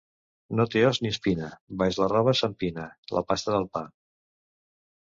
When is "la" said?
2.01-2.09, 3.19-3.25